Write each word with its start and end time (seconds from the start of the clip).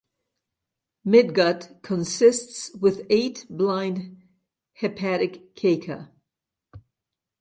Midgut 1.05 1.83
consists 1.83 2.75
with 2.75 3.05
eight 3.11 3.45
blind 3.51 4.19
hepatic 4.73 5.53
caeca. 5.55 6.09